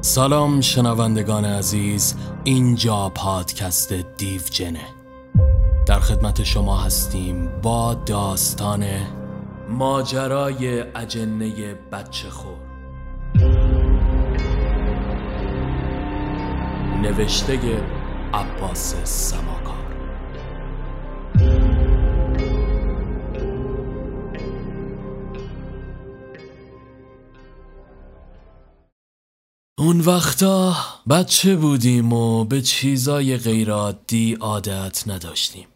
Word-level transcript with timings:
سلام 0.00 0.60
شنوندگان 0.60 1.44
عزیز 1.44 2.14
اینجا 2.44 3.12
پادکست 3.14 3.92
دیو 3.92 4.40
جنه. 4.50 4.86
در 5.86 6.00
خدمت 6.00 6.42
شما 6.42 6.76
هستیم 6.76 7.48
با 7.62 7.94
داستان 7.94 8.84
ماجرای 9.68 10.80
اجنه 10.80 11.74
بچه 11.74 12.30
خور. 12.30 12.58
نوشته 17.02 17.58
عباس 18.34 18.94
سماکار 19.04 19.77
اون 29.88 30.00
وقتا 30.00 30.76
بچه 31.10 31.56
بودیم 31.56 32.12
و 32.12 32.44
به 32.44 32.62
چیزای 32.62 33.36
غیرعادی 33.36 34.34
عادت 34.34 35.08
نداشتیم. 35.08 35.68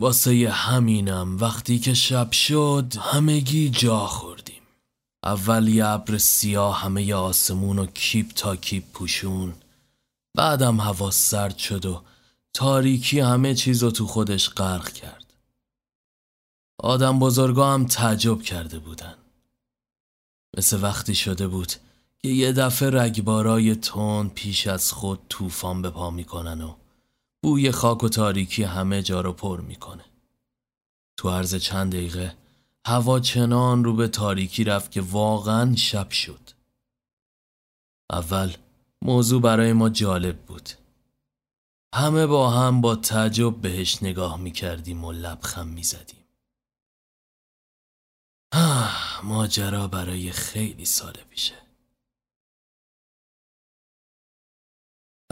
واسه 0.00 0.50
همینم 0.50 1.38
وقتی 1.38 1.78
که 1.78 1.94
شب 1.94 2.32
شد 2.32 2.94
همگی 3.00 3.70
جا 3.70 4.06
خوردیم. 4.06 4.62
اول 5.24 5.68
یه 5.68 5.86
ابر 5.86 6.18
سیاه 6.18 6.80
همه 6.80 7.14
آسمون 7.14 7.78
و 7.78 7.86
کیپ 7.86 8.28
تا 8.28 8.56
کیپ 8.56 8.84
پوشون. 8.92 9.54
بعدم 10.36 10.80
هوا 10.80 11.10
سرد 11.10 11.58
شد 11.58 11.86
و 11.86 12.02
تاریکی 12.54 13.20
همه 13.20 13.54
چیز 13.54 13.82
رو 13.82 13.90
تو 13.90 14.06
خودش 14.06 14.50
غرق 14.50 14.92
کرد. 14.92 15.32
آدم 16.78 17.18
بزرگا 17.18 17.74
هم 17.74 17.86
تعجب 17.86 18.42
کرده 18.42 18.78
بودن. 18.78 19.14
مثل 20.56 20.82
وقتی 20.82 21.14
شده 21.14 21.48
بود 21.48 21.72
که 22.24 22.28
یه 22.28 22.52
دفعه 22.52 22.90
رگبارای 22.90 23.74
تون 23.74 24.28
پیش 24.28 24.66
از 24.66 24.92
خود 24.92 25.20
طوفان 25.28 25.82
به 25.82 25.90
پا 25.90 26.10
می‌کنن 26.10 26.60
و 26.60 26.76
بوی 27.42 27.70
خاک 27.70 28.04
و 28.04 28.08
تاریکی 28.08 28.62
همه 28.62 29.02
جا 29.02 29.20
رو 29.20 29.32
پر 29.32 29.60
می‌کنه. 29.60 30.04
تو 31.16 31.30
عرض 31.30 31.54
چند 31.54 31.92
دقیقه 31.92 32.36
هوا 32.86 33.20
چنان 33.20 33.84
رو 33.84 33.94
به 33.94 34.08
تاریکی 34.08 34.64
رفت 34.64 34.90
که 34.90 35.00
واقعا 35.00 35.76
شب 35.76 36.10
شد. 36.10 36.50
اول 38.12 38.52
موضوع 39.02 39.42
برای 39.42 39.72
ما 39.72 39.88
جالب 39.88 40.38
بود. 40.38 40.70
همه 41.94 42.26
با 42.26 42.50
هم 42.50 42.80
با 42.80 42.96
تعجب 42.96 43.60
بهش 43.60 44.02
نگاه 44.02 44.40
می‌کردیم 44.40 45.04
و 45.04 45.12
لبخم 45.12 45.68
می‌زدیم. 45.68 46.24
ماجرا 49.22 49.88
برای 49.88 50.32
خیلی 50.32 50.84
سال 50.84 51.12
پیشه 51.30 51.61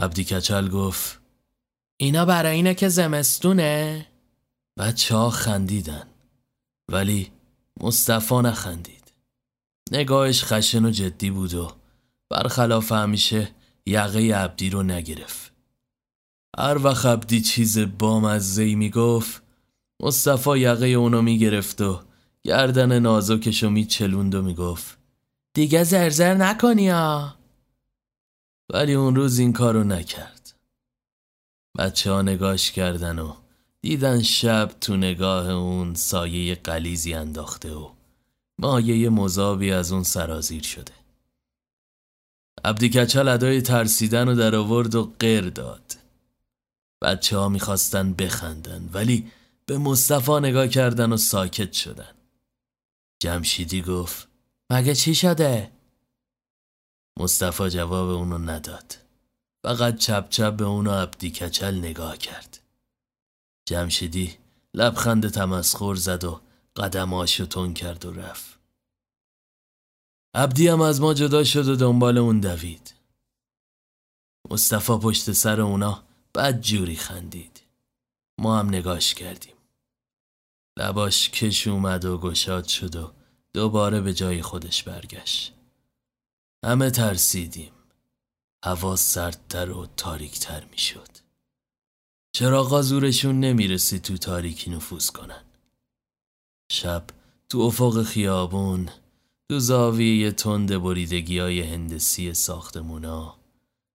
عبدی 0.01 0.23
کچل 0.23 0.69
گفت 0.69 1.19
اینا 1.97 2.25
برای 2.25 2.55
اینه 2.55 2.73
که 2.73 2.89
زمستونه؟ 2.89 4.07
بچه 4.77 5.15
ها 5.15 5.29
خندیدن 5.29 6.07
ولی 6.91 7.31
مصطفی 7.81 8.35
نخندید. 8.35 9.13
نگاهش 9.91 10.43
خشن 10.43 10.85
و 10.85 10.91
جدی 10.91 11.29
بود 11.29 11.53
و 11.53 11.71
برخلاف 12.29 12.91
همیشه 12.91 13.51
یقه 13.85 14.35
عبدی 14.35 14.69
رو 14.69 14.83
نگرفت. 14.83 15.53
هر 16.57 16.77
وقت 16.77 17.05
عبدی 17.05 17.41
چیز 17.41 17.79
بامزهی 17.79 18.75
می‌گفت 18.75 19.43
مصطفی 19.99 20.59
یقه 20.59 20.87
اونو 20.87 21.21
می‌گرفت 21.21 21.81
و 21.81 22.01
گردن 22.43 22.99
نازکشو 22.99 23.69
میچلوند 23.69 24.35
و 24.35 24.41
می‌گفت 24.41 24.97
دیگه 25.53 25.83
زرزر 25.83 26.33
نکنی 26.33 26.89
ها. 26.89 27.40
ولی 28.73 28.93
اون 28.93 29.15
روز 29.15 29.39
این 29.39 29.53
کارو 29.53 29.83
نکرد. 29.83 30.53
بچه 31.77 32.11
ها 32.11 32.21
نگاش 32.21 32.71
کردن 32.71 33.19
و 33.19 33.33
دیدن 33.81 34.21
شب 34.21 34.71
تو 34.81 34.97
نگاه 34.97 35.49
اون 35.49 35.93
سایه 35.93 36.55
قلیزی 36.55 37.13
انداخته 37.13 37.73
و 37.73 37.89
مایه 38.59 39.09
مذابی 39.09 39.71
از 39.71 39.91
اون 39.91 40.03
سرازیر 40.03 40.63
شده. 40.63 40.93
عبدی 42.65 42.89
کچل 42.89 43.27
ادای 43.27 43.61
ترسیدن 43.61 44.27
و 44.27 44.35
در 44.35 44.55
آورد 44.55 44.95
و 44.95 45.13
غیر 45.19 45.49
داد. 45.49 45.97
بچه 47.01 47.37
ها 47.37 47.49
می‌خواستن 47.49 48.13
بخندن 48.13 48.89
ولی 48.93 49.31
به 49.65 49.77
مصطفی 49.77 50.31
نگاه 50.31 50.67
کردن 50.67 51.11
و 51.11 51.17
ساکت 51.17 51.73
شدن. 51.73 52.13
جمشیدی 53.19 53.81
گفت 53.81 54.27
مگه 54.69 54.95
چی 54.95 55.15
شده؟ 55.15 55.71
مصطفی 57.19 57.69
جواب 57.69 58.09
اونو 58.09 58.37
نداد. 58.37 58.97
فقط 59.63 59.97
چپ 59.97 60.29
چپ 60.29 60.53
به 60.53 60.65
اونو 60.65 60.91
عبدی 60.91 61.31
کچل 61.31 61.77
نگاه 61.77 62.17
کرد. 62.17 62.59
جمشیدی 63.65 64.37
لبخند 64.73 65.29
تمسخر 65.29 65.95
زد 65.95 66.23
و 66.23 66.41
قدماشو 66.75 67.45
تون 67.45 67.73
کرد 67.73 68.05
و 68.05 68.13
رفت. 68.13 68.59
عبدی 70.35 70.67
هم 70.67 70.81
از 70.81 71.01
ما 71.01 71.13
جدا 71.13 71.43
شد 71.43 71.67
و 71.67 71.75
دنبال 71.75 72.17
اون 72.17 72.39
دوید. 72.39 72.93
مصطفی 74.49 74.97
پشت 74.97 75.31
سر 75.31 75.61
اونا 75.61 76.03
بد 76.35 76.61
جوری 76.61 76.95
خندید. 76.95 77.61
ما 78.39 78.59
هم 78.59 78.67
نگاش 78.67 79.13
کردیم. 79.13 79.55
لباش 80.77 81.29
کش 81.29 81.67
اومد 81.67 82.05
و 82.05 82.17
گشاد 82.17 82.65
شد 82.67 82.95
و 82.95 83.11
دوباره 83.53 84.01
به 84.01 84.13
جای 84.13 84.41
خودش 84.41 84.83
برگشت. 84.83 85.53
همه 86.65 86.89
ترسیدیم. 86.89 87.71
هوا 88.65 88.95
سردتر 88.95 89.71
و 89.71 89.87
تاریکتر 89.97 90.63
می‌شد. 90.71 91.07
چراغا 92.35 92.81
زورشون 92.81 93.39
نمی‌رسید 93.39 94.01
تو 94.01 94.17
تاریکی 94.17 94.71
نفوذ 94.71 95.09
کنن. 95.09 95.43
شب 96.71 97.03
تو 97.49 97.59
افق 97.59 98.03
خیابون 98.03 98.89
تو 99.49 99.59
زاویه 99.59 100.31
تند 100.31 100.77
بریدگی 100.77 101.39
های 101.39 101.61
هندسی 101.61 102.33
ساختمونا 102.33 103.35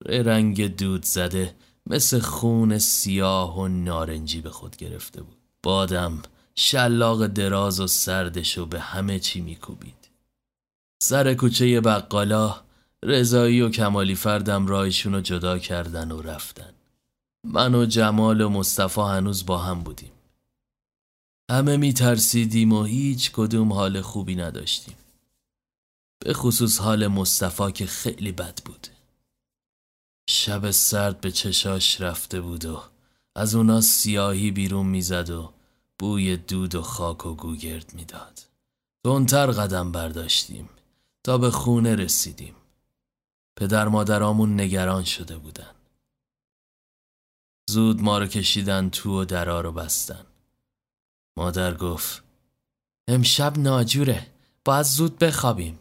رنگ 0.06 0.76
دود 0.76 1.05
زده 1.05 1.55
مثل 1.87 2.19
خون 2.19 2.78
سیاه 2.78 3.59
و 3.59 3.69
نارنجی 3.69 4.41
به 4.41 4.50
خود 4.50 4.76
گرفته 4.76 5.22
بود. 5.22 5.37
بادم 5.62 6.22
شلاق 6.55 7.26
دراز 7.26 7.81
و 7.81 7.87
سردشو 7.87 8.66
به 8.66 8.81
همه 8.81 9.19
چی 9.19 9.41
میکوبید. 9.41 10.06
سر 11.03 11.34
کوچه 11.34 11.81
بقالا 11.81 12.61
رضایی 13.05 13.61
و 13.61 13.69
کمالی 13.69 14.15
فردم 14.15 14.67
رایشون 14.67 15.15
رو 15.15 15.21
جدا 15.21 15.59
کردن 15.59 16.11
و 16.11 16.23
رفتن. 16.23 16.73
من 17.45 17.75
و 17.75 17.87
جمال 17.87 18.41
و 18.41 18.49
مصطفی 18.49 19.01
هنوز 19.01 19.47
با 19.47 19.59
هم 19.59 19.83
بودیم. 19.83 20.12
همه 21.51 21.77
می 21.77 21.93
ترسیدیم 21.93 22.73
و 22.73 22.85
هیچ 22.85 23.31
کدوم 23.33 23.73
حال 23.73 24.01
خوبی 24.01 24.37
نداشتیم. 24.37 24.97
به 26.25 26.33
خصوص 26.33 26.81
حال 26.81 27.06
مصطفی 27.06 27.73
که 27.73 27.87
خیلی 27.87 28.33
بد 28.33 28.61
بود. 28.65 28.87
شب 30.31 30.71
سرد 30.71 31.21
به 31.21 31.33
چشاش 31.33 32.01
رفته 32.01 32.41
بود 32.41 32.65
و 32.65 32.83
از 33.37 33.55
اونا 33.55 33.81
سیاهی 33.81 34.51
بیرون 34.51 34.87
می‌زد 34.87 35.31
و 35.31 35.53
بوی 35.99 36.37
دود 36.37 36.75
و 36.75 36.83
خاک 36.83 37.27
و 37.27 37.35
گوگرد 37.35 37.95
می‌داد. 37.95 38.41
تندتر 39.05 39.47
قدم 39.47 39.93
برداشتیم. 39.93 40.69
تا 41.26 41.38
به 41.38 41.50
خونه 41.50 41.94
رسیدیم. 41.94 42.54
پدر 43.56 43.88
مادرامون 43.88 44.60
نگران 44.60 45.04
شده 45.04 45.38
بودن. 45.38 45.75
زود 47.70 48.03
ما 48.03 48.19
رو 48.19 48.26
کشیدن 48.26 48.91
تو 48.91 49.20
و 49.20 49.25
درا 49.25 49.60
رو 49.60 49.72
بستن. 49.72 50.26
مادر 51.38 51.75
گفت 51.75 52.22
امشب 53.09 53.59
ناجوره 53.59 54.26
باید 54.64 54.87
زود 54.87 55.19
بخوابیم. 55.19 55.78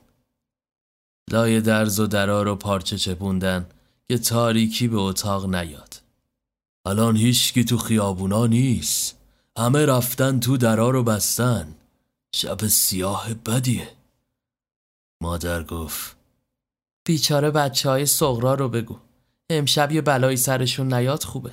لای 1.32 1.62
درز 1.62 2.00
و 2.00 2.08
درا 2.08 2.44
رو 2.44 2.56
پارچه 2.56 2.98
چپوندن 2.98 3.70
که 4.08 4.18
تاریکی 4.18 4.88
به 4.88 4.98
اتاق 4.98 5.56
نیاد. 5.56 6.02
الان 6.86 7.18
هیچکی 7.18 7.66
تو 7.66 7.78
خیابونا 7.78 8.48
نیست. 8.48 9.18
همه 9.58 9.86
رفتن 9.86 10.40
تو 10.40 10.58
درا 10.58 10.90
رو 10.90 11.04
بستن. 11.04 11.76
شب 12.36 12.68
سیاه 12.68 13.34
بدیه. 13.34 13.95
مادر 15.22 15.64
گفت 15.64 16.18
بیچاره 17.06 17.52
بچه 17.52 17.90
های 17.90 18.06
سغرا 18.06 18.54
رو 18.54 18.70
بگو. 18.70 18.98
امشب 19.50 19.92
یه 19.92 20.02
بلایی 20.02 20.38
سرشون 20.38 20.94
نیاد 20.94 21.24
خوبه. 21.24 21.52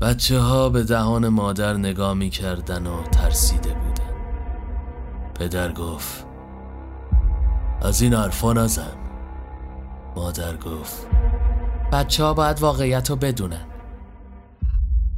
بچه 0.00 0.38
ها 0.38 0.68
به 0.68 0.82
دهان 0.82 1.28
مادر 1.28 1.76
نگاه 1.76 2.14
می‌کردن 2.14 2.86
و 2.86 3.02
ترسیده 3.02 3.74
بودن. 3.74 4.14
پدر 5.34 5.72
گفت 5.72 6.26
از 7.82 8.00
این 8.00 8.14
حرفا 8.14 8.52
نزن. 8.52 8.96
مادر 10.16 10.56
گفت 10.56 11.06
بچه 11.92 12.24
ها 12.24 12.34
باید 12.34 12.60
واقعیت 12.60 13.10
رو 13.10 13.16
بدونن. 13.16 13.66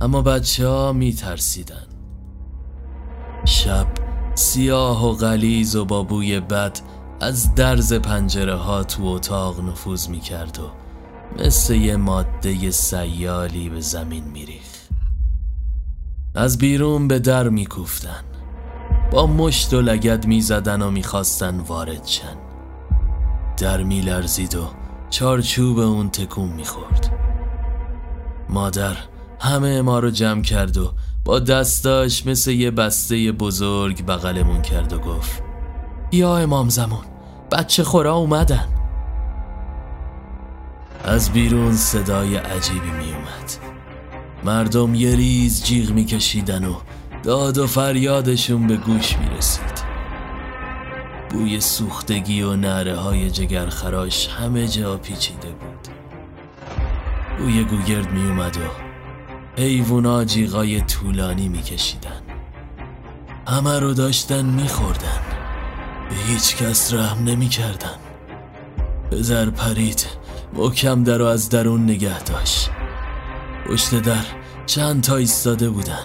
اما 0.00 0.22
بچه 0.22 0.68
ها 0.68 0.92
می 0.92 1.12
ترسیدن 1.12 1.86
شب 3.44 3.86
سیاه 4.34 5.06
و 5.06 5.12
غلیز 5.12 5.76
و 5.76 5.84
با 5.84 6.02
بوی 6.02 6.40
بد 6.40 6.78
از 7.20 7.54
درز 7.54 7.92
پنجره 7.92 8.54
ها 8.54 8.84
تو 8.84 9.04
اتاق 9.04 9.60
نفوذ 9.60 10.08
می 10.08 10.20
کرد 10.20 10.58
و 10.58 10.70
مثل 11.42 11.74
یه 11.74 11.96
ماده 11.96 12.70
سیالی 12.70 13.68
به 13.68 13.80
زمین 13.80 14.24
میریخ 14.24 14.80
از 16.34 16.58
بیرون 16.58 17.08
به 17.08 17.18
در 17.18 17.48
میکوفتن. 17.48 18.24
با 19.12 19.26
مشت 19.26 19.74
و 19.74 19.80
لگد 19.80 20.26
می‌زدن 20.26 20.82
و 20.82 20.90
می‌خواستن 20.90 21.60
وارد 21.60 22.06
شن. 22.06 22.36
در 23.56 23.82
میلرزید 23.82 24.54
و 24.54 24.68
چارچوب 25.10 25.78
اون 25.78 26.10
تکون 26.10 26.48
می‌خورد. 26.48 27.16
مادر 28.48 28.96
همه 29.40 29.82
ما 29.82 29.98
رو 29.98 30.10
جمع 30.10 30.42
کرد 30.42 30.76
و 30.76 30.92
با 31.24 31.38
دستاش 31.38 32.26
مثل 32.26 32.50
یه 32.50 32.70
بسته 32.70 33.32
بزرگ 33.32 34.06
بغلمون 34.06 34.62
کرد 34.62 34.92
و 34.92 34.98
گفت 34.98 35.42
یا 36.12 36.36
امام 36.38 36.68
زمان. 36.68 37.09
بچه 37.52 37.84
خورا 37.84 38.14
اومدن. 38.14 38.68
از 41.04 41.30
بیرون 41.30 41.72
صدای 41.72 42.36
عجیبی 42.36 42.90
می 42.90 43.12
اومد. 43.12 43.52
مردم 44.44 44.94
یه 44.94 45.16
ریز 45.16 45.64
جیغ 45.64 45.90
میکشیدن 45.90 46.64
و 46.64 46.74
داد 47.22 47.58
و 47.58 47.66
فریادشون 47.66 48.66
به 48.66 48.76
گوش 48.76 49.18
می 49.18 49.28
رسید. 49.38 49.90
بوی 51.30 51.60
سوختگی 51.60 52.42
و 52.42 52.56
نره 52.56 52.96
های 52.96 53.30
جگرخراش 53.30 54.28
همه 54.28 54.68
جا 54.68 54.96
پیچیده 54.96 55.48
بود. 55.48 55.88
بوی 57.38 57.64
گوگرد 57.64 58.12
می 58.12 58.28
اومد 58.28 58.56
و 58.56 58.90
حیوونا 59.60 60.24
جیغای 60.24 60.80
طولانی 60.80 61.48
میکشیدن 61.48 62.22
همه 63.46 63.78
رو 63.78 63.94
داشتن 63.94 64.44
میخوردن 64.44 65.39
هیچ 66.10 66.56
کس 66.56 66.94
رحم 66.94 67.24
نمی‌کردن. 67.24 67.96
پدر 69.10 69.50
پرید. 69.50 70.06
محکم 70.52 71.04
در 71.04 71.22
و 71.22 71.24
از 71.24 71.48
درون 71.48 71.84
نگه 71.84 72.22
داشت. 72.22 72.70
پشت 73.66 74.00
در 74.02 74.24
چند 74.66 75.02
تا 75.02 75.16
ایستاده 75.16 75.70
بودن. 75.70 76.04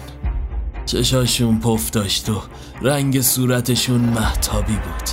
چشاشون 0.86 1.60
پف 1.60 1.90
داشت 1.90 2.28
و 2.28 2.42
رنگ 2.82 3.20
صورتشون 3.20 4.00
محتابی 4.00 4.72
بود. 4.76 5.08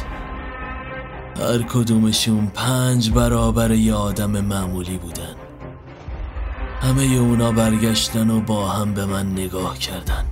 هر 1.46 1.62
کدومشون 1.62 2.48
پنج 2.48 3.12
برابر 3.12 3.72
یه 3.72 3.94
آدم 3.94 4.32
معمولی 4.32 4.98
بودن. 4.98 5.36
همه 6.82 7.04
اونا 7.04 7.52
برگشتن 7.52 8.30
و 8.30 8.42
با 8.42 8.70
هم 8.70 8.94
به 8.94 9.06
من 9.06 9.32
نگاه 9.32 9.78
کردن. 9.78 10.26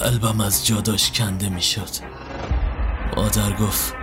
قلبم 0.00 0.40
از 0.40 0.66
جاداش 0.66 1.10
کنده 1.10 1.48
می‌شد. 1.48 2.15
مادر 3.16 3.52
گفت 3.52 3.94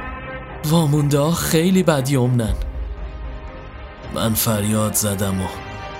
وامونده 0.65 1.19
ها 1.19 1.31
خیلی 1.31 1.83
بدیومنن 1.83 2.55
من 4.15 4.33
فریاد 4.33 4.93
زدم 4.93 5.41
و 5.41 5.47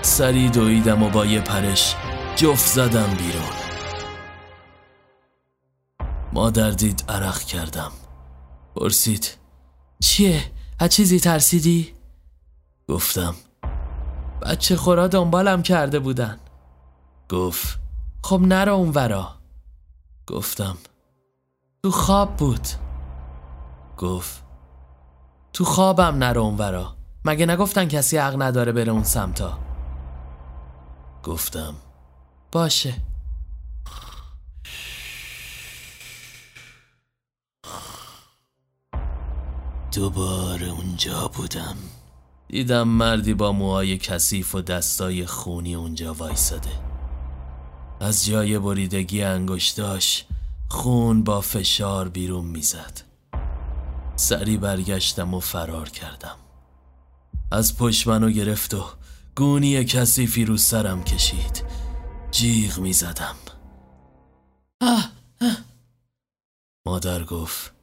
سری 0.02 0.50
دویدم 0.50 1.04
و 1.04 1.10
با 1.10 1.26
یه 1.26 1.42
پرش 1.42 1.96
جفت 2.36 2.68
زدم 2.68 3.14
بیرون. 3.18 3.54
مادر 6.34 6.72
دید 6.72 7.04
عرق 7.10 7.40
کردم. 7.40 7.92
پرسید 8.76 9.38
چیه؟ 10.00 10.44
از 10.80 10.90
چیزی 10.90 11.20
ترسیدی؟ 11.20 11.94
گفتم 12.88 13.36
بچه 14.42 14.76
خورا 14.76 15.08
دنبالم 15.08 15.62
کرده 15.62 16.00
بودن. 16.00 16.40
گفت 17.30 17.80
خب 18.24 18.42
نرو 18.42 18.74
اون 18.74 18.90
ورا 18.90 19.36
گفتم 20.28 20.78
تو 21.84 21.92
خواب 21.92 22.36
بود. 22.36 22.68
گفت 23.98 24.44
تو 25.54 25.66
خوابم 25.66 26.16
نرو 26.24 26.42
اون 26.42 26.58
ورا 26.58 26.96
مگه 27.26 27.46
نگفتن 27.46 27.88
کسی 27.88 28.18
حق 28.18 28.42
نداره 28.42 28.72
بره 28.72 28.92
اون 28.92 29.04
سمتا؟ 29.04 29.60
گفتم 31.24 31.76
باشه. 32.52 32.94
دوباره 39.94 40.68
اونجا 40.68 41.28
بودم. 41.28 41.76
دیدم 42.48 42.88
مردی 42.88 43.34
با 43.34 43.52
موهای 43.52 43.98
کثیف 43.98 44.56
و 44.56 44.62
دستای 44.62 45.26
خونی 45.26 45.76
اونجا 45.76 46.14
وایساده. 46.14 46.70
از 48.00 48.26
جای 48.26 48.60
بریدگی 48.60 49.24
انگشتاش 49.24 50.26
خون 50.70 51.24
با 51.24 51.42
فشار 51.42 52.10
بیرون 52.10 52.46
می‌زد. 52.46 53.13
سری 54.24 54.58
برگشتم 54.58 55.34
و 55.34 55.40
فرار 55.40 55.90
کردم. 55.90 56.36
از 57.52 57.78
پشت 57.78 58.08
منو 58.08 58.30
گرفت 58.30 58.74
و 58.74 58.86
گونی 59.36 59.86
کثیفی 59.86 60.46
رو 60.46 60.58
سرم 60.58 61.04
کشید. 61.04 61.66
جیغ 62.32 62.80
می‌زدم 62.80 63.36
مادر 66.86 67.24
گفت 67.24 67.74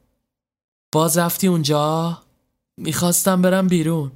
باز 0.93 1.19
رفتی 1.19 1.47
اونجا؟ 1.47 2.23
می‌خواستم 2.77 3.43
برم 3.43 3.69
بیرون. 3.69 4.13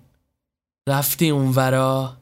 رفتی 0.89 1.31
اونورا؟ 1.31 2.17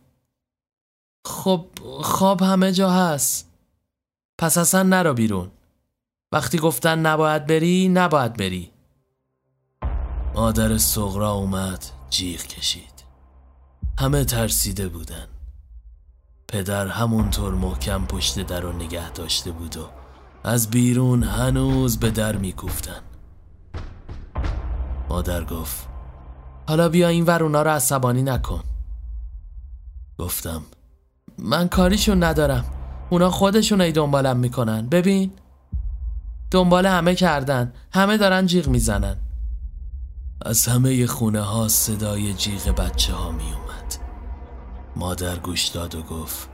خب 1.27 1.67
خواب 2.03 2.43
همه 2.43 2.73
جا 2.73 2.91
هست. 2.91 3.51
پس 4.39 4.59
اصلا 4.59 4.83
نرا 4.83 5.13
بیرون. 5.13 5.51
وقتی 6.33 6.59
گفتن 6.59 6.99
نباید 6.99 7.47
بری 7.47 7.89
نباید 7.89 8.33
بری. 8.37 8.72
مادر 10.35 10.79
سغرا 10.79 11.33
اومد 11.33 11.85
جیغ 12.11 12.41
کشید. 12.43 13.05
همه 13.99 14.25
ترسیده 14.25 14.89
بودن. 14.89 15.27
پدر 16.49 16.87
همونطور 16.87 17.55
محکم 17.55 18.07
پشت 18.07 18.47
در 18.47 18.61
رو 18.61 18.73
نگه 18.73 19.11
داشته 19.11 19.53
بود 19.53 19.77
و 19.77 19.89
از 20.45 20.71
بیرون 20.71 21.23
هنوز 21.23 21.99
به 21.99 22.11
در 22.11 22.37
میکوفتن 22.37 23.01
مادر 25.09 25.45
گفت 25.45 25.89
حالا 26.69 26.89
بیا 26.89 27.09
این 27.09 27.25
ور 27.25 27.43
اونا 27.43 27.63
رو 27.63 27.71
عصبانی 27.71 28.23
نکن. 28.23 28.63
گفتم 30.19 30.63
من 31.39 31.69
کاریشون 31.69 32.25
ندارم. 32.25 32.65
اونا 33.11 33.31
خودشون 33.31 33.81
ای 33.81 33.93
دنبالم 33.93 34.37
می‌کنن. 34.37 34.89
ببین. 34.89 35.33
دنبال 36.51 36.87
همه 36.87 37.15
کردن. 37.15 37.73
همه 37.93 38.17
دارن 38.17 38.47
جیغ 38.47 38.69
می‌زنن. 38.69 39.17
از 40.45 40.67
همه 40.67 41.07
خونه 41.07 41.41
ها 41.41 41.69
صدای 41.69 42.35
جیغ 42.35 42.69
بچه 42.69 43.13
ها 43.13 43.31
می 43.31 43.53
اومد 43.53 43.95
مادر 44.97 45.39
گوش 45.39 45.67
داد 45.67 45.95
و 45.95 46.03
گفت 46.03 46.49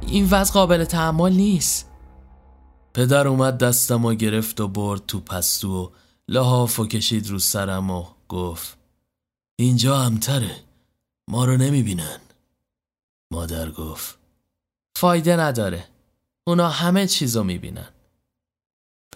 این 0.00 0.28
وضع 0.30 0.52
قابل 0.52 0.84
تحمل 0.84 1.32
نیست. 1.32 1.90
پدر 2.94 3.28
اومد 3.28 3.58
دستم 3.58 4.04
و 4.04 4.14
گرفت 4.14 4.60
و 4.60 4.68
برد 4.68 5.06
تو 5.06 5.20
پستو 5.20 5.84
و 5.84 5.90
لحاف 6.28 6.80
و 6.80 6.86
کشید 6.86 7.30
رو 7.30 7.38
سرم 7.38 7.90
و 7.90 8.06
گفت 8.28 8.78
اینجا 9.58 9.98
همتره 9.98 10.56
ما 11.28 11.44
رو 11.44 11.56
نمی‌بینن. 11.56 12.18
مادر 13.30 13.70
گفت 13.70 14.18
فایده 14.96 15.36
نداره 15.36 15.84
اونا 16.46 16.68
همه 16.68 17.06
چیزو 17.06 17.44
می‌بینن. 17.44 17.88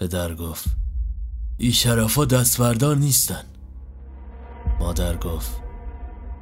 پدر 0.01 0.35
گفت 0.35 0.65
ای 1.59 1.73
شرفا 1.73 2.25
دستوردار 2.25 2.97
نیستن. 2.97 3.45
مادر 4.83 5.17
گفت 5.17 5.63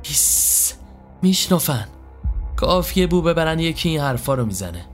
ایس 0.02 0.74
میشنفن 1.22 1.88
کافیه 2.56 3.06
بو 3.06 3.22
ببرن 3.22 3.58
یکی 3.58 3.88
این 3.88 4.00
حرفا 4.00 4.34
رو 4.34 4.46
می‌زنه. 4.46 4.86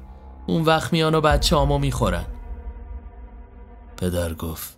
اون 0.46 0.62
وقت 0.62 0.92
میان 0.92 1.14
و 1.14 1.20
بچه 1.20 1.56
آمو 1.56 1.78
می‌خورن. 1.78 2.24
پدر 3.96 4.34
گفت 4.34 4.76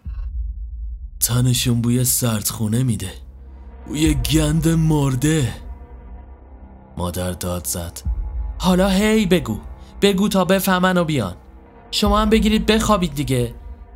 تنشون 1.20 1.82
بوی 1.82 2.04
سردخونه 2.04 2.82
میده. 2.82 3.10
بوی 3.86 4.14
گند 4.14 4.68
مرده. 4.68 5.52
مادر 6.96 7.32
داد 7.32 7.66
زد 7.66 8.00
حالا 8.58 8.88
هی 8.88 9.26
بگو. 9.26 9.60
بگو 10.02 10.28
تا 10.28 10.44
بفهمن 10.44 10.98
و 10.98 11.04
بیان. 11.04 11.34
شما 11.90 12.18
هم 12.20 12.30
بگیرید 12.30 12.66
بخوابید 12.66 13.14
دیگه. 13.14 13.54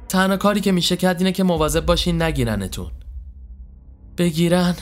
تنها 0.08 0.36
کاری 0.36 0.60
که 0.60 0.72
میشه 0.72 0.96
کرد 0.96 1.18
اینه 1.18 1.32
که 1.32 1.44
مواظب 1.44 1.86
باشین 1.86 2.22
نگیرنتون. 2.22 2.90
بگیرن 4.18 4.74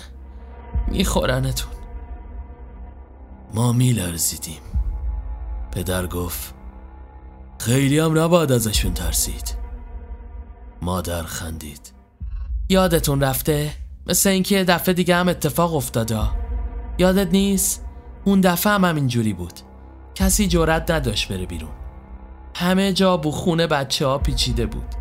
میخورنتون. 0.88 1.72
ما 3.54 3.72
میلرزیدیم. 3.72 4.60
پدر 5.72 6.06
گفت 6.06 6.54
خیلی 7.58 7.98
هم 7.98 8.18
نباید 8.18 8.52
ازشون 8.52 8.94
ترسید. 8.94 9.54
مادر 10.82 11.22
خندید. 11.22 11.92
یادتون 12.68 13.20
رفته؟ 13.20 13.72
مثل 14.06 14.30
اینکه 14.30 14.64
دفعه 14.64 14.94
دیگه 14.94 15.16
هم 15.16 15.28
اتفاق 15.28 15.74
افتاده. 15.74 16.20
یادت 16.98 17.30
نیست؟ 17.32 17.84
اون 18.24 18.40
دفعه 18.40 18.72
هم 18.72 18.84
همینجوری 18.84 19.32
بود. 19.32 19.60
کسی 20.14 20.48
جرأت 20.48 20.90
نداشت 20.90 21.32
بره 21.32 21.46
بیرون. 21.46 21.70
همه 22.54 22.92
جا 22.92 23.16
بو 23.16 23.30
خونه 23.30 23.66
بچه 23.66 24.06
ها 24.06 24.18
پیچیده 24.18 24.66
بود. 24.66 24.94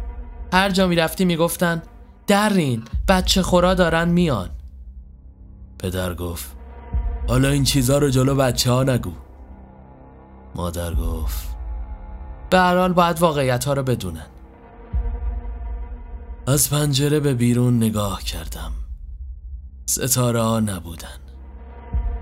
هر 0.53 0.69
جا 0.69 0.88
می‌رفتی 0.88 1.25
می‌گفتن 1.25 1.81
درین 2.29 2.83
بچه 3.07 3.41
خورا 3.41 3.74
دارن 3.74 4.09
میان. 4.09 4.50
پدر 5.79 6.13
گفت 6.13 6.55
حالا 7.27 7.50
این 7.50 7.63
چیزا 7.63 7.98
رو 7.98 8.09
جلو 8.09 8.36
بچه 8.36 8.71
ها 8.71 8.83
نگو. 8.83 9.12
مادر 10.55 10.93
گفت 10.93 11.48
به 12.50 12.59
حال 12.59 12.93
باید 12.93 13.19
واقعیت 13.19 13.65
ها 13.65 13.74
رو 13.74 13.83
بدونن. 13.83 14.25
از 16.48 16.69
پنجره 16.69 17.19
به 17.19 17.33
بیرون 17.33 17.77
نگاه 17.77 18.24
کردم. 18.24 18.71
ستاره 19.86 20.41
ها 20.41 20.59
نبودن. 20.59 21.19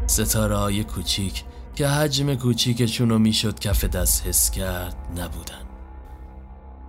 ستاره 0.08 0.58
های 0.58 0.84
کوچیک 0.84 1.44
که 1.76 1.88
حجم 1.88 2.36
کوچیکشون 2.36 3.10
رو 3.10 3.20
می‌شد 3.20 3.60
کف 3.60 3.86
دست 3.86 4.28
حس 4.28 4.52
کرد 4.52 4.96
نبودن. 5.18 5.66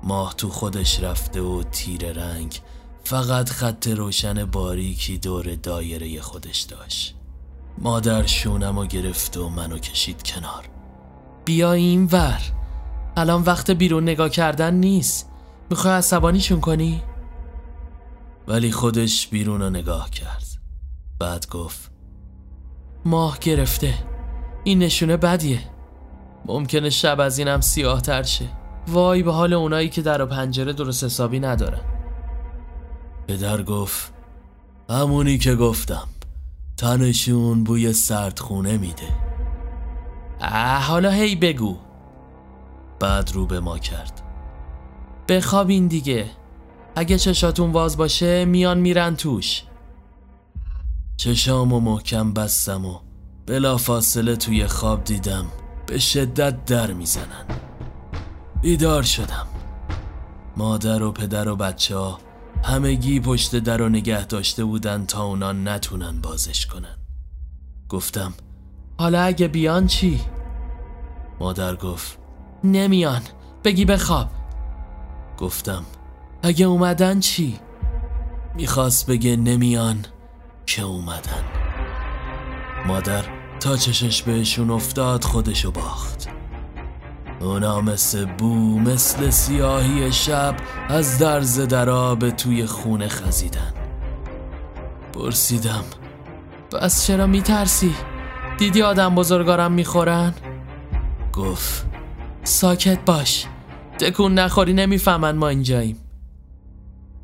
ماه 0.02 0.34
تو 0.34 0.48
خودش 0.48 1.02
رفته 1.02 1.40
و 1.40 1.62
تیر 1.62 2.12
رنگ 2.12 2.60
فقط 3.08 3.50
خط 3.50 3.88
روشن 3.88 4.44
باریکی 4.44 5.18
دور 5.18 5.54
دایره 5.54 6.20
خودش 6.20 6.60
داشت. 6.60 7.14
مادر 7.78 8.26
شونم 8.26 8.78
و 8.78 8.86
گرفت 8.86 9.36
و 9.36 9.48
منو 9.48 9.78
کشید 9.78 10.22
کنار. 10.22 10.68
بیا 11.44 11.72
این 11.72 12.04
ور. 12.04 12.40
الان 13.16 13.42
وقت 13.42 13.70
بیرون 13.70 14.02
نگاه 14.02 14.28
کردن 14.28 14.74
نیست. 14.74 15.30
می‌خوای 15.70 15.94
عصبانیشون 15.94 16.60
کنی؟ 16.60 17.02
ولی 18.48 18.72
خودش 18.72 19.28
بیرون 19.28 19.60
رو 19.60 19.70
نگاه 19.70 20.10
کرد. 20.10 20.46
بعد 21.18 21.48
گفت 21.48 21.90
ماه 23.04 23.38
گرفته. 23.38 23.94
این 24.64 24.78
نشونه 24.78 25.16
بدیه. 25.16 25.60
ممکنه 26.46 26.90
شب 26.90 27.20
از 27.20 27.38
اینم 27.38 27.60
سیاه 27.60 28.00
تر 28.00 28.22
شه. 28.22 28.48
وای 28.88 29.22
به 29.22 29.32
حال 29.32 29.52
اونایی 29.52 29.88
که 29.88 30.02
در 30.02 30.22
و 30.22 30.26
پنجره 30.26 30.72
درست 30.72 31.04
حسابی 31.04 31.40
ندارن. 31.40 31.97
پدر 33.28 33.62
گفت 33.62 34.12
همونی 34.90 35.38
که 35.38 35.54
گفتم 35.54 36.08
تنشون 36.76 37.64
بوی 37.64 37.92
سردخونه 37.92 38.78
میده. 38.78 39.08
حالا 40.80 41.10
هی 41.10 41.36
بگو. 41.36 41.76
بعد 43.00 43.30
رو 43.34 43.46
به 43.46 43.60
ما 43.60 43.78
کرد. 43.78 44.22
بخوابین 45.28 45.86
دیگه. 45.86 46.30
اگه 46.96 47.18
چشاتون 47.18 47.72
واز 47.72 47.96
باشه 47.96 48.44
میان 48.44 48.78
میرن 48.78 49.16
توش. 49.16 49.62
چشام 51.16 51.72
و 51.72 51.80
محکم 51.80 52.32
بستم 52.32 52.84
و 52.84 52.98
بلا 53.46 53.76
فاصله 53.76 54.36
توی 54.36 54.66
خواب 54.66 55.04
دیدم 55.04 55.46
به 55.86 55.98
شدت 55.98 56.64
در 56.64 56.92
می‌زنن. 56.92 57.46
بیدار 58.62 59.02
شدم. 59.02 59.46
مادر 60.56 61.02
و 61.02 61.12
پدر 61.12 61.48
و 61.48 61.56
بچه 61.56 61.96
ها 61.96 62.27
همگی 62.64 63.20
پشت 63.20 63.56
در 63.56 63.82
و 63.82 63.88
نگه 63.88 64.26
داشته 64.26 64.64
بودن 64.64 65.06
تا 65.06 65.24
اونا 65.24 65.52
نتونن 65.52 66.20
بازش 66.20 66.66
کنن 66.66 66.98
گفتم 67.88 68.34
حالا 68.98 69.22
اگه 69.22 69.48
بیان 69.48 69.86
چی؟ 69.86 70.20
مادر 71.40 71.76
گفت 71.76 72.18
نمیان 72.64 73.22
بگی 73.64 73.84
بخواب 73.84 74.28
گفتم 75.38 75.84
اگه 76.42 76.66
اومدن 76.66 77.20
چی؟ 77.20 77.58
می‌خواست 78.54 79.06
بگه 79.06 79.36
نمیان 79.36 80.06
که 80.66 80.82
اومدن 80.82 81.44
مادر 82.86 83.24
تا 83.60 83.76
چشش 83.76 84.22
بهشون 84.22 84.70
افتاد 84.70 85.24
خودشو 85.24 85.70
باخت 85.70 86.37
اونا 87.40 87.80
مثل 87.80 88.24
بو 88.24 88.78
مثل 88.78 89.30
سیاهی 89.30 90.12
شب 90.12 90.56
از 90.88 91.18
درز 91.18 91.60
درا 91.60 92.14
به 92.14 92.30
توی 92.30 92.66
خونه 92.66 93.08
خزیدن. 93.08 93.74
پرسیدم 95.12 95.84
بس 96.72 97.06
چرا 97.06 97.26
میترسی؟ 97.26 97.94
دیدی 98.58 98.82
آدم 98.82 99.14
بزرگارم 99.14 99.72
می‌خورن؟ 99.72 100.34
گفت 101.32 101.86
ساکت 102.44 103.04
باش 103.04 103.46
تکون 103.98 104.34
نخوری 104.34 104.72
نمی‌فهمن 104.72 105.36
ما 105.36 105.48
اینجاییم. 105.48 105.96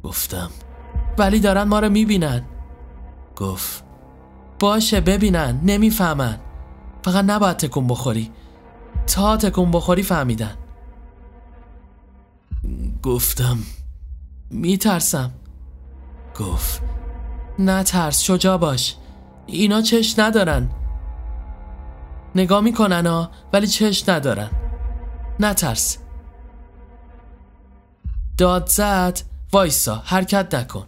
گفتم 0.03 0.51
ولی 1.19 1.41
دارن 1.41 1.63
ما 1.63 1.79
رو 1.79 1.89
می‌بینن. 1.89 2.43
گفت 3.37 3.85
باشه 4.61 5.01
ببینن 5.01 5.61
نمی‌فهمن. 5.63 6.39
فقط 7.05 7.25
نباید 7.25 7.57
تکون 7.57 7.87
بخوری. 7.87 8.31
تا 9.07 9.37
تکون 9.37 9.71
بخوری 9.71 10.03
فهمیدن. 10.03 10.55
گفتم 13.03 13.59
میترسم. 14.51 15.31
گفت 16.39 16.83
نه 17.59 17.83
ترس 17.83 18.21
شجا 18.21 18.59
باش. 18.59 18.97
اینا 19.47 19.83
چش 19.83 20.19
ندارن. 20.19 20.71
نگاه 22.35 22.61
می‌کنن 22.61 23.07
ها 23.07 23.31
ولی 23.53 23.67
چش 23.67 24.09
ندارن. 24.09 24.51
نه 25.41 25.55
ترس. 25.55 25.99
داد 28.39 28.67
زد 28.67 29.21
وایسا 29.53 30.03
حرکت 30.05 30.55
نکن. 30.55 30.87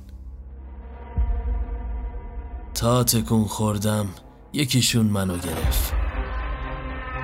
تا 2.74 3.04
تکون 3.04 3.44
خوردم 3.44 4.06
یکیشون 4.52 5.06
منو 5.06 5.36
گرفت. 5.36 5.95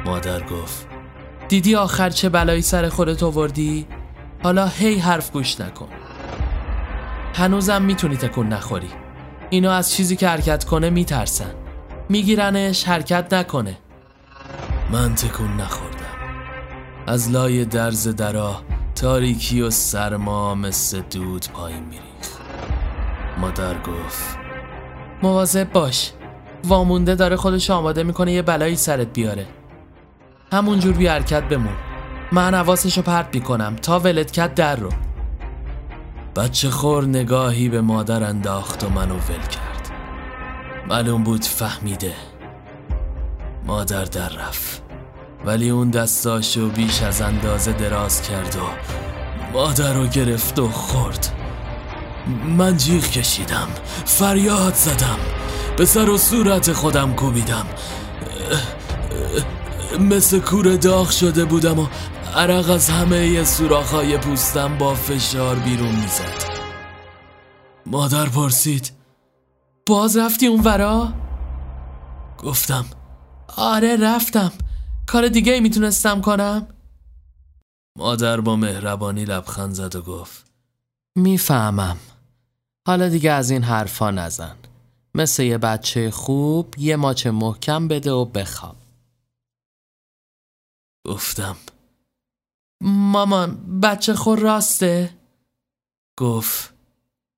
مادر 0.05 0.43
گفت 0.43 0.87
دیدی 1.49 1.75
آخر 1.75 2.11
چه 2.11 2.29
بلایی 2.29 2.63
سر 2.63 2.89
خودت 2.89 3.23
آوردی؟ 3.23 3.87
حالا 4.43 4.67
هی 4.67 4.99
حرف 4.99 5.31
گوش 5.31 5.61
نکن. 5.61 5.89
هنوزم 7.35 7.83
می‌تونی 7.83 8.17
تکون 8.17 8.49
نخوری. 8.49 8.91
اینا 9.51 9.73
از 9.73 9.93
چیزی 9.93 10.17
که 10.17 10.29
حرکت 10.29 10.65
کنه 10.65 10.91
میترسن. 10.91 11.55
میگیرنش 12.09 12.85
حرکت 12.85 13.33
نکنه. 13.33 13.79
من 14.91 15.15
تکون 15.15 15.57
نخوردم. 15.57 15.99
از 17.07 17.31
لای 17.31 17.65
درز 17.65 18.09
درا 18.09 18.63
تاریکی 18.95 19.61
و 19.61 19.71
سرما 19.71 20.55
مثل 20.55 21.01
دود 21.01 21.47
پایین 21.55 21.83
میریخ 21.83 22.29
مادر 23.39 23.75
گفت 23.75 24.39
مواظب 25.23 25.73
باش. 25.73 26.13
وامونده 26.65 27.15
داره 27.15 27.37
خودش 27.37 27.71
آماده 27.71 28.03
می‌کنه 28.03 28.33
یه 28.33 28.43
بلایی 28.43 28.77
سرت 28.77 29.13
بیاره. 29.13 29.47
همونجور 30.53 30.93
بی 30.93 31.07
حرکت 31.07 31.43
بمون. 31.43 31.77
من 32.33 32.55
حواسشو 32.55 33.03
پرت 33.03 33.29
می‌کنم. 33.35 33.77
تا 33.77 33.99
ولت 33.99 34.55
در 34.55 34.77
رو. 34.77 34.89
بچه 36.37 36.71
خور 36.71 37.05
نگاهی 37.05 37.69
به 37.69 37.81
مادر 37.81 38.23
انداخت 38.23 38.85
و 38.85 38.89
منو 38.89 39.15
ول 39.15 39.47
کرد. 39.51 39.91
معلوم 40.89 41.23
بود 41.23 41.45
فهمیده. 41.45 42.13
مادر 43.67 44.05
در 44.05 44.29
رفت. 44.29 44.83
ولی 45.45 45.71
اون 45.71 45.91
دستاشو 45.91 46.69
بیش 46.69 47.03
از 47.03 47.23
اندازه 47.23 47.73
دراز 47.73 48.23
کرد 48.23 48.57
و 48.57 48.59
مادر 49.53 49.93
رو 49.93 50.07
گرفت 50.07 50.59
و 50.59 50.69
خورد. 50.69 51.29
من 52.59 52.77
جیغ 52.77 53.05
کشیدم. 53.05 53.69
فریاد 54.05 54.75
زدم. 54.75 55.19
به 55.77 55.85
سر 55.85 56.11
و 56.11 56.19
صورت 56.19 56.73
خودم 56.73 57.13
کوبیدم. 57.13 57.67
مثل 60.01 60.41
کور 60.41 60.77
داغ 60.77 61.11
شده 61.11 61.45
بودم 61.45 61.79
و 61.79 61.87
عرق 62.37 62.71
از 62.71 62.91
همه 62.91 63.45
سوراخهای 63.45 64.19
پوستم 64.19 64.79
با 64.79 64.95
فشار 64.95 65.57
بیرون 65.57 65.95
می‌زد 65.95 66.53
مادر 67.87 68.27
پرسید 68.27 68.93
باز 69.87 70.17
رفتی 70.17 70.47
اون 70.47 70.61
ورا؟ 70.61 71.13
گفتم 72.39 72.85
آره 73.57 73.97
رفتم 73.97 74.53
کار 75.07 75.29
دیگه 75.29 75.53
ای 75.53 75.61
می‌تونستم 75.61 76.21
کنم؟ 76.21 76.67
مادر 77.99 78.41
با 78.41 78.57
مهربانی 78.57 79.25
لبخند 79.25 79.75
زد 79.75 79.97
و 79.97 80.03
گفت 80.03 80.45
می‌فهمم 81.17 81.97
حالا 82.87 83.09
دیگه 83.09 83.33
از 83.33 83.51
این 83.51 83.63
حرفا 83.63 84.11
نزن 84.11 84.57
مثل 85.15 85.43
یه 85.43 85.59
بچه 85.59 86.11
خوب 86.11 86.75
یه 86.79 86.97
ماچ 86.97 87.27
محکم 87.27 87.89
بده 87.89 88.13
و 88.13 88.25
بخواب 88.25 88.82
گفتم. 91.07 91.57
مامان 92.83 93.81
بچه 93.81 94.15
خور 94.15 94.39
راسته؟ 94.39 95.19
گفت. 96.19 96.75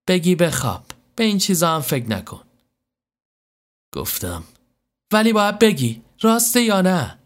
بگی 0.09 0.35
بخواب. 0.35 0.85
به 1.17 1.25
این 1.25 1.39
چیزا 1.39 1.75
هم 1.75 1.81
فکر 1.81 2.11
نکن. 2.11 2.41
گفتم. 3.95 4.45
ولی 5.13 5.33
باید 5.33 5.59
بگی 5.59 6.03
راسته 6.21 6.63
یا 6.63 6.81
نه؟ 6.81 7.19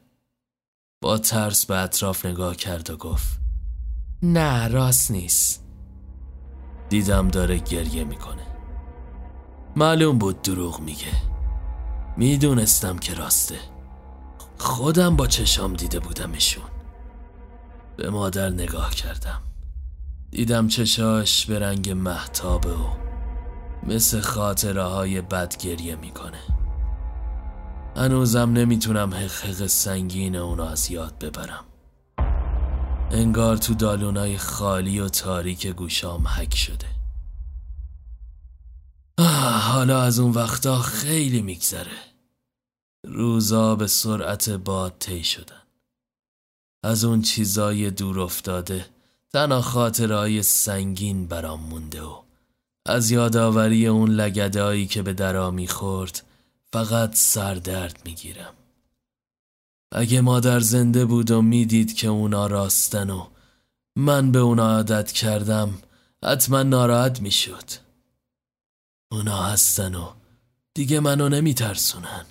با 1.03 1.19
ترس 1.19 1.67
به 1.67 1.77
اطراف 1.77 2.27
نگاه 2.27 2.57
کرد 2.57 2.91
و 2.91 2.97
گفت. 2.97 3.39
نه 4.23 4.69
راست 4.69 5.11
نیست. 5.11 5.65
دیدم 6.89 7.29
داره 7.29 7.59
گریه 7.59 8.05
می‌کنه. 8.05 8.47
معلوم 9.77 10.19
بود 10.19 10.43
دروغ 10.43 10.81
میگه. 10.81 11.13
می‌دونستم 12.17 12.99
که 12.99 13.15
راسته. 13.15 13.59
خودم 14.59 15.17
با 15.17 15.27
چشام 15.27 15.75
دیده 15.75 16.01
بودمشون. 16.01 16.65
به 17.97 18.11
مادر 18.11 18.51
نگاه 18.51 18.95
کردم. 18.95 19.43
دیدم 20.31 20.69
چشاش 20.69 21.47
به 21.47 21.59
رنگ 21.59 21.91
محتابه 21.91 22.73
و 22.73 22.89
مثل 23.83 24.21
خاطره 24.21 24.83
های 24.83 25.21
بد 25.21 25.57
گریه 25.57 25.97
می‌کنه. 25.97 26.41
هنوزم 27.97 28.53
نمی‌تونم 28.53 29.15
حقق 29.15 29.67
سنگین 29.67 30.37
اونو 30.37 30.63
از 30.63 30.91
یاد 30.91 31.19
ببرم. 31.19 31.65
انگار 33.11 33.57
تو 33.57 33.75
دالونای 33.75 34.39
خالی 34.39 35.01
و 35.01 35.09
تاریک 35.09 35.67
گوشام 35.67 36.29
حک 36.29 36.57
شده. 36.57 36.87
حالا 39.61 40.03
از 40.03 40.19
اون 40.19 40.33
وقتا 40.33 40.79
خیلی 40.79 41.43
میگذره. 41.43 42.08
روزا 43.05 43.77
به 43.77 43.87
سرعت 43.87 44.51
باد 44.51 44.97
طی 44.99 45.25
شدن. 45.25 45.63
از 46.85 47.05
اون 47.05 47.23
چیزای 47.23 47.91
دور 47.91 48.21
افتاده 48.21 48.87
تنها 49.33 49.61
خاطرهای 49.61 50.43
سنگین 50.43 51.27
برام 51.27 51.61
مونده 51.61 52.03
و 52.03 52.23
از 52.87 53.11
یادآوری 53.11 53.87
اون 53.87 54.11
لگدایی 54.11 54.87
که 54.87 55.03
به 55.03 55.13
درا 55.13 55.51
می‌خورد 55.51 56.23
فقط 56.73 57.15
سردرد 57.15 58.03
می‌گیرم. 58.05 58.55
اگه 59.93 60.21
مادر 60.21 60.61
زنده 60.61 61.05
بود 61.05 61.31
و 61.31 61.43
می‌دید 61.43 61.95
که 61.97 62.09
اونا 62.09 62.47
راستن 62.47 63.11
و 63.11 63.27
من 63.97 64.33
به 64.33 64.39
اونا 64.39 64.77
عادت 64.77 65.13
کردم 65.13 65.79
حتما 66.25 66.63
ناراحت 66.63 67.21
می‌شد. 67.21 67.65
اونا 69.13 69.43
هستن 69.43 69.95
و 69.95 70.13
دیگه 70.75 71.01
منو 71.01 71.29
نمیترسونن. 71.29 72.27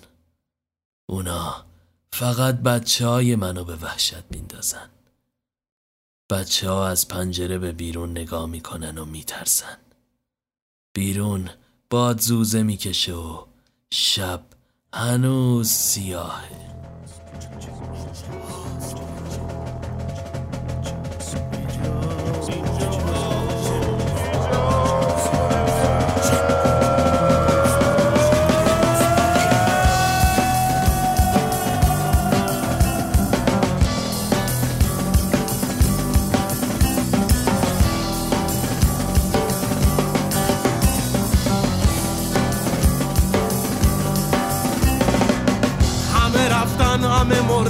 اونا 1.10 1.64
فقط 2.12 2.54
بچه 2.54 3.06
های 3.06 3.36
منو 3.36 3.64
به 3.64 3.76
وحشت 3.76 4.24
میندازن. 4.30 4.90
بچه 6.30 6.70
ها 6.70 6.88
از 6.88 7.08
پنجره 7.08 7.58
به 7.58 7.72
بیرون 7.72 8.10
نگاه 8.10 8.46
می‌کنن 8.46 8.98
و 8.98 9.04
میترسن. 9.04 9.76
بیرون 10.94 11.50
باد 11.90 12.20
زوزه 12.20 12.62
می‌کشه 12.62 13.14
و 13.14 13.46
شب 13.90 14.42
هنوز 14.94 15.68
سیاهه. 15.68 16.68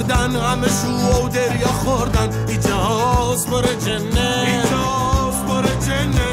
همه 0.07 0.67
شو 0.67 1.25
و 1.25 1.29
دریا 1.29 1.67
خوردن. 1.67 2.29
ایجاز 2.47 3.47
بر 3.47 3.63
جنه 3.85 4.45
ایجاز 4.47 5.45
بر 5.47 5.65
جنه 5.85 6.28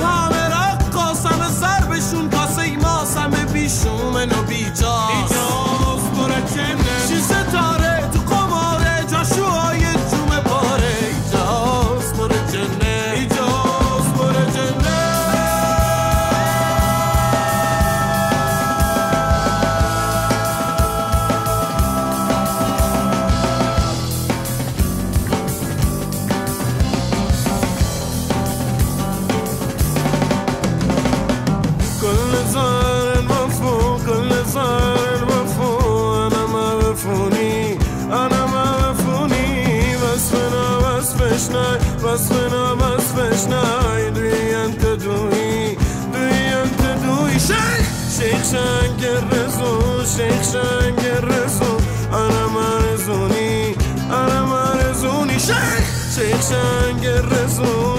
rezou 57.20 57.95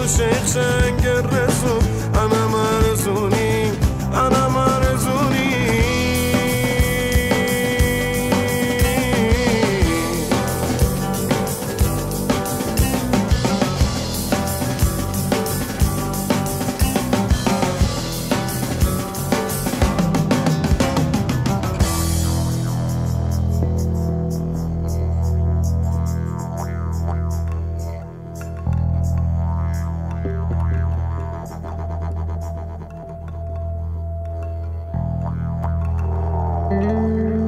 嗯。 36.70 37.47